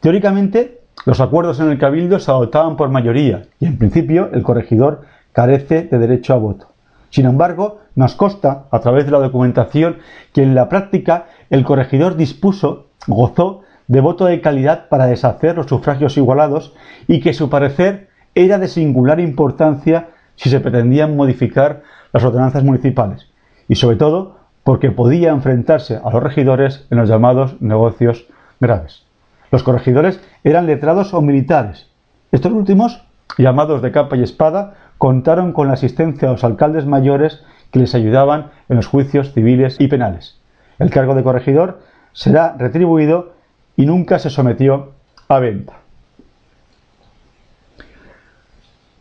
Teóricamente, 0.00 0.80
los 1.04 1.20
acuerdos 1.20 1.60
en 1.60 1.70
el 1.70 1.78
cabildo 1.78 2.18
se 2.18 2.30
adoptaban 2.30 2.76
por 2.76 2.88
mayoría 2.88 3.42
y 3.60 3.66
en 3.66 3.78
principio 3.78 4.30
el 4.32 4.42
corregidor 4.42 5.02
carece 5.32 5.82
de 5.82 5.98
derecho 5.98 6.32
a 6.32 6.38
voto. 6.38 6.68
Sin 7.10 7.26
embargo, 7.26 7.80
nos 7.94 8.14
consta, 8.14 8.64
a 8.70 8.80
través 8.80 9.04
de 9.04 9.12
la 9.12 9.18
documentación, 9.18 9.98
que 10.32 10.42
en 10.42 10.54
la 10.54 10.68
práctica 10.68 11.26
el 11.50 11.64
corregidor 11.64 12.16
dispuso, 12.16 12.86
gozó 13.06 13.62
de 13.88 14.00
voto 14.00 14.26
de 14.26 14.40
calidad 14.40 14.88
para 14.88 15.06
deshacer 15.06 15.56
los 15.56 15.66
sufragios 15.66 16.16
igualados 16.16 16.74
y 17.06 17.20
que 17.20 17.34
su 17.34 17.48
parecer 17.50 18.08
era 18.34 18.58
de 18.58 18.68
singular 18.68 19.20
importancia 19.20 20.08
si 20.34 20.50
se 20.50 20.60
pretendían 20.60 21.16
modificar 21.16 21.82
las 22.12 22.24
ordenanzas 22.24 22.64
municipales 22.64 23.28
y 23.68 23.76
sobre 23.76 23.96
todo 23.96 24.36
porque 24.64 24.90
podía 24.90 25.30
enfrentarse 25.30 26.00
a 26.02 26.10
los 26.10 26.22
regidores 26.22 26.86
en 26.90 26.98
los 26.98 27.08
llamados 27.08 27.60
negocios 27.60 28.26
graves. 28.60 29.04
Los 29.52 29.62
corregidores 29.62 30.20
eran 30.42 30.66
letrados 30.66 31.14
o 31.14 31.22
militares. 31.22 31.88
Estos 32.32 32.52
últimos, 32.52 33.06
llamados 33.38 33.80
de 33.80 33.92
capa 33.92 34.16
y 34.16 34.22
espada, 34.22 34.74
contaron 34.98 35.52
con 35.52 35.68
la 35.68 35.74
asistencia 35.74 36.28
de 36.28 36.34
los 36.34 36.44
alcaldes 36.44 36.84
mayores 36.84 37.44
que 37.70 37.78
les 37.78 37.94
ayudaban 37.94 38.50
en 38.68 38.76
los 38.76 38.86
juicios 38.86 39.32
civiles 39.32 39.76
y 39.78 39.88
penales. 39.88 40.40
El 40.78 40.90
cargo 40.90 41.14
de 41.14 41.22
corregidor 41.22 41.80
será 42.12 42.56
retribuido 42.58 43.35
y 43.76 43.86
nunca 43.86 44.18
se 44.18 44.30
sometió 44.30 44.92
a 45.28 45.38
venta. 45.38 45.74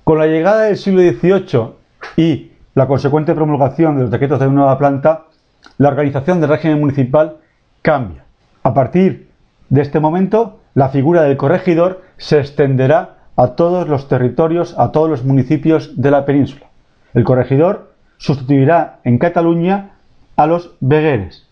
Con 0.03 0.19
la 0.19 0.27
llegada 0.27 0.63
del 0.63 0.77
siglo 0.77 1.01
XVIII 1.01 1.71
y 2.17 2.51
la 2.75 2.87
consecuente 2.87 3.33
promulgación 3.33 3.95
de 3.95 4.03
los 4.03 4.11
decretos 4.11 4.39
de 4.39 4.49
nueva 4.49 4.77
planta, 4.77 5.23
la 5.77 5.89
organización 5.89 6.41
del 6.41 6.49
régimen 6.49 6.79
municipal 6.79 7.37
cambia. 7.81 8.23
A 8.63 8.73
partir 8.73 9.29
de 9.69 9.81
este 9.81 9.99
momento, 9.99 10.59
la 10.73 10.89
figura 10.89 11.23
del 11.23 11.37
corregidor 11.37 12.03
se 12.17 12.39
extenderá 12.39 13.15
a 13.35 13.55
todos 13.55 13.87
los 13.87 14.07
territorios, 14.07 14.75
a 14.77 14.91
todos 14.91 15.09
los 15.09 15.23
municipios 15.23 15.99
de 15.99 16.11
la 16.11 16.25
península. 16.25 16.67
El 17.13 17.23
corregidor 17.23 17.93
sustituirá 18.17 18.99
en 19.03 19.17
Cataluña 19.17 19.91
a 20.35 20.47
los 20.47 20.75
vegueres. 20.79 21.44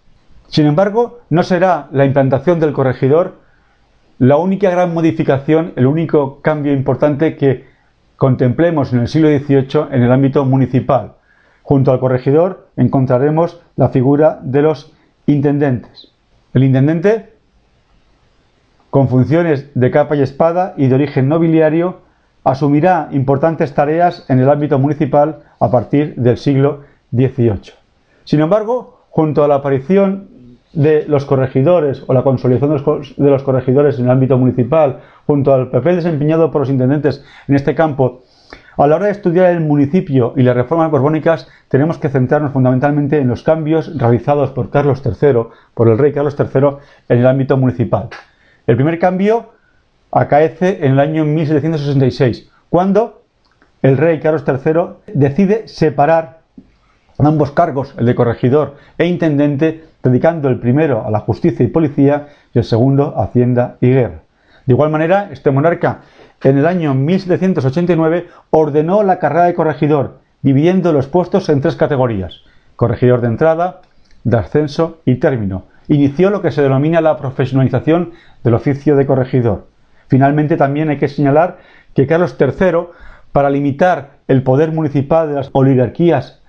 Sin 0.54 0.68
embargo, 0.68 1.22
no 1.32 1.42
será 1.42 1.88
la 1.92 2.06
implantación 2.06 2.60
del 2.60 2.74
corregidor 2.74 3.42
la 4.20 4.38
única 4.38 4.70
gran 4.70 4.94
modificación, 4.94 5.74
el 5.76 5.88
único 5.88 6.42
cambio 6.42 6.74
importante 6.74 7.36
que 7.36 7.66
contemplemos 8.18 8.94
en 8.94 9.00
el 9.00 9.08
siglo 9.08 9.30
XVIII 9.30 9.88
en 9.90 10.04
el 10.04 10.12
ámbito 10.12 10.46
municipal. 10.46 11.14
Junto 11.64 11.92
al 11.92 12.00
corregidor 12.00 12.68
encontraremos 12.78 13.62
la 13.78 13.90
figura 13.90 14.40
de 14.44 14.62
los 14.62 14.94
intendentes. 15.26 16.12
El 16.54 16.64
intendente 16.64 17.34
con 18.92 19.10
funciones 19.10 19.72
de 19.74 19.90
capa 19.90 20.16
y 20.16 20.22
espada 20.22 20.76
y 20.78 20.86
de 20.86 20.94
origen 20.94 21.30
nobiliario, 21.30 22.02
asumirá 22.44 23.10
importantes 23.12 23.74
tareas 23.74 24.24
en 24.30 24.38
el 24.38 24.48
ámbito 24.48 24.78
municipal 24.78 25.40
a 25.60 25.72
partir 25.72 26.14
del 26.16 26.38
siglo 26.38 26.82
XVIII. 27.12 27.74
Sin 28.24 28.42
embargo, 28.42 29.02
junto 29.10 29.44
a 29.44 29.48
la 29.48 29.56
aparición 29.56 30.33
de 30.74 31.06
los 31.08 31.26
corregidores 31.26 32.04
o 32.08 32.14
la 32.14 32.24
consolidación 32.24 33.04
de 33.18 33.30
los 33.30 33.44
corregidores 33.44 34.00
en 34.00 34.06
el 34.06 34.12
ámbito 34.12 34.38
municipal, 34.38 35.00
junto 35.26 35.54
al 35.54 35.70
papel 35.70 35.98
desempeñado 35.98 36.52
por 36.52 36.62
los 36.62 36.70
intendentes 36.70 37.24
en 37.48 37.56
este 37.56 37.76
campo, 37.76 38.24
a 38.76 38.88
la 38.88 38.96
hora 38.96 39.06
de 39.06 39.12
estudiar 39.12 39.52
el 39.52 39.62
municipio 39.62 40.34
y 40.36 40.42
las 40.42 40.56
reformas 40.56 40.90
borbónicas, 40.90 41.48
tenemos 41.68 42.00
que 42.00 42.10
centrarnos 42.10 42.54
fundamentalmente 42.54 43.20
en 43.20 43.28
los 43.28 43.44
cambios 43.44 43.96
realizados 43.98 44.50
por 44.50 44.72
Carlos 44.72 45.04
III, 45.06 45.44
por 45.76 45.90
el 45.90 45.98
rey 45.98 46.12
Carlos 46.12 46.36
III, 46.38 46.70
en 47.10 47.20
el 47.20 47.28
ámbito 47.28 47.56
municipal. 47.56 48.10
El 48.66 48.76
primer 48.76 48.98
cambio 48.98 49.52
acaece 50.12 50.86
en 50.86 50.94
el 50.94 51.00
año 51.00 51.24
1766, 51.24 52.50
cuando 52.70 53.22
el 53.84 53.98
rey 53.98 54.20
Carlos 54.20 54.44
III 54.48 55.14
decide 55.14 55.68
separar 55.68 56.43
ambos 57.26 57.52
cargos, 57.52 57.94
el 57.98 58.06
de 58.06 58.16
corregidor 58.16 58.76
e 58.98 59.06
intendente, 59.06 59.86
dedicando 60.02 60.50
el 60.50 60.60
primero 60.60 61.06
a 61.06 61.12
la 61.12 61.20
justicia 61.20 61.66
y 61.66 61.70
policía 61.70 62.28
y 62.54 62.60
el 62.60 62.64
segundo 62.64 63.14
a 63.18 63.26
hacienda 63.26 63.78
y 63.82 63.90
guerra. 63.90 64.22
De 64.66 64.74
igual 64.74 64.90
manera, 64.90 65.30
este 65.32 65.52
monarca 65.52 66.02
en 66.44 66.58
el 66.58 66.66
año 66.66 66.94
1789 66.94 68.28
ordenó 68.50 69.04
la 69.04 69.20
carrera 69.20 69.46
de 69.46 69.54
corregidor, 69.54 70.20
dividiendo 70.42 70.92
los 70.92 71.08
puestos 71.08 71.48
en 71.50 71.62
tres 71.62 71.76
categorías, 71.76 72.42
corregidor 72.76 73.22
de 73.22 73.28
entrada, 73.28 73.82
de 74.24 74.38
ascenso 74.38 75.02
y 75.06 75.16
término. 75.16 75.66
Inició 75.88 76.30
lo 76.30 76.42
que 76.42 76.52
se 76.52 76.62
denomina 76.62 77.02
la 77.02 77.18
profesionalización 77.18 78.12
del 78.44 78.54
oficio 78.54 78.96
de 78.96 79.06
corregidor. 79.06 79.68
Finalmente, 80.08 80.58
también 80.58 80.90
hay 80.90 80.98
que 80.98 81.08
señalar 81.08 81.60
que 81.94 82.08
Carlos 82.08 82.36
III, 82.40 82.88
para 83.32 83.50
limitar 83.50 84.18
el 84.28 84.44
poder 84.44 84.72
municipal 84.72 85.28
de 85.28 85.36
las 85.36 85.50
oligarquías 85.54 86.43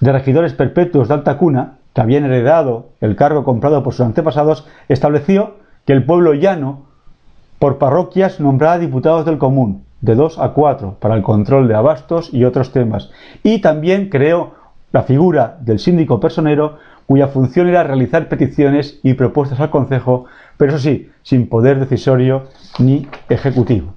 de 0.00 0.12
regidores 0.12 0.52
perpetuos 0.52 1.08
de 1.08 1.14
alta 1.14 1.38
cuna, 1.38 1.78
que 1.94 2.00
habían 2.00 2.24
heredado 2.24 2.90
el 3.00 3.16
cargo 3.16 3.44
comprado 3.44 3.82
por 3.82 3.94
sus 3.94 4.04
antepasados, 4.04 4.66
estableció 4.88 5.54
que 5.86 5.92
el 5.92 6.04
pueblo 6.04 6.34
llano, 6.34 6.84
por 7.58 7.78
parroquias, 7.78 8.38
nombrara 8.40 8.78
diputados 8.78 9.24
del 9.24 9.38
común, 9.38 9.84
de 10.02 10.14
dos 10.14 10.38
a 10.38 10.50
cuatro, 10.50 10.96
para 11.00 11.14
el 11.14 11.22
control 11.22 11.68
de 11.68 11.74
abastos 11.74 12.32
y 12.32 12.44
otros 12.44 12.72
temas. 12.72 13.10
Y 13.42 13.60
también 13.60 14.10
creó 14.10 14.54
la 14.92 15.02
figura 15.04 15.56
del 15.60 15.78
síndico 15.78 16.20
personero, 16.20 16.78
cuya 17.06 17.28
función 17.28 17.68
era 17.68 17.84
realizar 17.84 18.28
peticiones 18.28 18.98
y 19.02 19.14
propuestas 19.14 19.60
al 19.60 19.70
Consejo, 19.70 20.26
pero 20.56 20.72
eso 20.72 20.80
sí, 20.80 21.10
sin 21.22 21.48
poder 21.48 21.78
decisorio 21.78 22.44
ni 22.78 23.06
ejecutivo. 23.28 23.94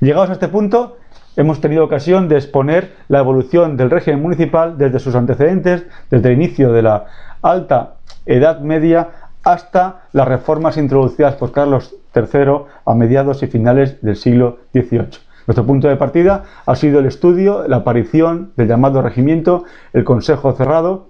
Llegados 0.00 0.30
a 0.30 0.34
este 0.34 0.48
punto, 0.48 0.96
hemos 1.36 1.60
tenido 1.60 1.84
ocasión 1.84 2.28
de 2.28 2.36
exponer 2.36 2.94
la 3.08 3.20
evolución 3.20 3.76
del 3.76 3.90
régimen 3.90 4.22
municipal 4.22 4.76
desde 4.78 4.98
sus 4.98 5.14
antecedentes, 5.14 5.86
desde 6.10 6.28
el 6.28 6.34
inicio 6.34 6.72
de 6.72 6.82
la 6.82 7.06
alta 7.42 7.94
Edad 8.26 8.60
Media 8.60 9.08
hasta 9.42 10.02
las 10.12 10.28
reformas 10.28 10.76
introducidas 10.76 11.34
por 11.34 11.52
Carlos 11.52 11.94
III 12.14 12.66
a 12.84 12.94
mediados 12.94 13.42
y 13.42 13.46
finales 13.46 14.00
del 14.02 14.16
siglo 14.16 14.58
XVIII. 14.72 15.30
Nuestro 15.46 15.66
punto 15.66 15.88
de 15.88 15.96
partida 15.96 16.44
ha 16.66 16.76
sido 16.76 17.00
el 17.00 17.06
estudio, 17.06 17.66
la 17.66 17.78
aparición 17.78 18.52
del 18.56 18.68
llamado 18.68 19.02
regimiento, 19.02 19.64
el 19.92 20.04
Consejo 20.04 20.52
Cerrado 20.52 21.06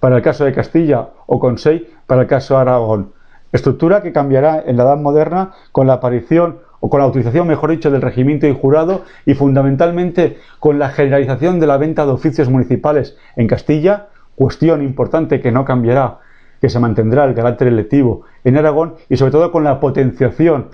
para 0.00 0.16
el 0.16 0.22
caso 0.22 0.44
de 0.44 0.52
Castilla 0.52 1.10
o 1.26 1.38
Consejo 1.38 1.84
para 2.06 2.22
el 2.22 2.26
caso 2.26 2.54
de 2.54 2.60
Aragón. 2.60 3.12
Estructura 3.52 4.02
que 4.02 4.12
cambiará 4.12 4.62
en 4.66 4.76
la 4.76 4.84
Edad 4.84 4.96
Moderna 4.96 5.52
con 5.72 5.86
la 5.86 5.94
aparición 5.94 6.58
o 6.80 6.90
con 6.90 7.00
la 7.00 7.06
utilización, 7.06 7.46
mejor 7.46 7.70
dicho, 7.70 7.90
del 7.90 8.02
regimiento 8.02 8.46
y 8.46 8.54
jurado 8.54 9.02
y 9.24 9.34
fundamentalmente 9.34 10.38
con 10.60 10.78
la 10.78 10.90
generalización 10.90 11.60
de 11.60 11.66
la 11.66 11.76
venta 11.76 12.06
de 12.06 12.12
oficios 12.12 12.48
municipales 12.48 13.16
en 13.36 13.46
Castilla, 13.46 14.08
cuestión 14.34 14.82
importante 14.82 15.40
que 15.40 15.52
no 15.52 15.64
cambiará, 15.64 16.18
que 16.60 16.68
se 16.68 16.78
mantendrá 16.78 17.24
el 17.24 17.34
carácter 17.34 17.68
electivo 17.68 18.22
en 18.44 18.56
Aragón 18.56 18.94
y 19.08 19.16
sobre 19.16 19.32
todo 19.32 19.50
con 19.50 19.64
la 19.64 19.80
potenciación 19.80 20.68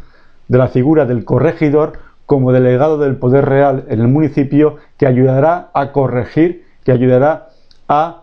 de 0.49 0.59
la 0.59 0.69
figura 0.69 1.07
del 1.07 1.25
corregidor 1.25 1.95
como 2.27 2.53
delegado 2.53 2.99
del 2.99 3.17
poder 3.17 3.45
real 3.45 3.85
en 3.89 4.01
el 4.01 4.09
municipio 4.09 4.77
que 4.97 5.07
ayudará 5.07 5.71
a 5.75 5.93
corregir, 5.93 6.65
que 6.85 6.93
ayudará 6.93 7.49
a, 7.89 8.23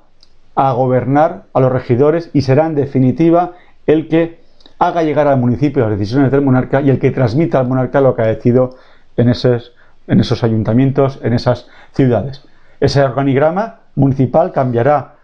a 0.55 0.71
gobernar 0.73 1.43
a 1.53 1.59
los 1.59 1.71
regidores 1.71 2.29
y 2.33 2.41
será 2.41 2.67
en 2.67 2.75
definitiva 2.75 3.53
el 3.85 4.07
que 4.07 4.38
haga 4.79 5.03
llegar 5.03 5.27
al 5.27 5.37
municipio 5.37 5.87
las 5.87 5.99
decisiones 5.99 6.31
del 6.31 6.41
monarca 6.41 6.81
y 6.81 6.89
el 6.89 6.99
que 6.99 7.11
transmita 7.11 7.59
al 7.59 7.67
monarca 7.67 8.01
lo 8.01 8.15
que 8.15 8.21
ha 8.21 8.27
decidido 8.27 8.77
en 9.17 9.29
esos, 9.29 9.73
en 10.07 10.21
esos 10.21 10.43
ayuntamientos, 10.43 11.19
en 11.21 11.33
esas 11.33 11.67
ciudades. 11.93 12.43
Ese 12.79 13.03
organigrama 13.03 13.81
municipal 13.95 14.53
cambiará 14.53 15.15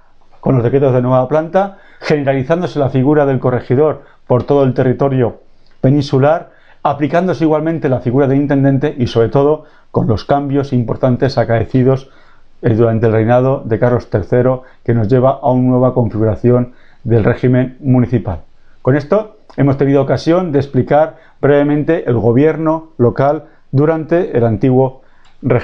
con 0.41 0.55
los 0.55 0.63
decretos 0.63 0.93
de 0.93 1.01
nueva 1.01 1.27
planta, 1.27 1.77
generalizándose 2.01 2.77
la 2.77 2.89
figura 2.89 3.25
del 3.25 3.39
corregidor 3.39 4.03
por 4.27 4.43
todo 4.43 4.63
el 4.63 4.73
territorio 4.73 5.41
peninsular, 5.79 6.51
aplicándose 6.83 7.45
igualmente 7.45 7.89
la 7.89 8.01
figura 8.01 8.27
del 8.27 8.37
intendente 8.37 8.93
y 8.95 9.07
sobre 9.07 9.29
todo 9.29 9.63
con 9.89 10.05
los 10.07 10.25
cambios 10.25 10.73
importantes 10.73 11.37
acaecidos 11.37 12.11
eh, 12.61 12.73
durante 12.75 13.07
el 13.07 13.13
reinado 13.13 13.63
de 13.65 13.79
Carlos 13.79 14.07
III 14.13 14.61
que 14.83 14.93
nos 14.93 15.07
lleva 15.07 15.39
a 15.41 15.49
una 15.49 15.69
nueva 15.69 15.93
configuración 15.93 16.73
del 17.03 17.23
régimen 17.23 17.77
municipal. 17.79 18.41
Con 18.81 18.95
esto 18.95 19.34
hemos 19.57 19.77
tenido 19.77 20.01
ocasión 20.01 20.51
de 20.51 20.59
explicar 20.59 21.17
brevemente 21.41 22.09
el 22.09 22.17
gobierno 22.17 22.91
local 22.97 23.45
durante 23.71 24.37
el 24.37 24.45
antiguo 24.45 25.01
régimen. 25.41 25.55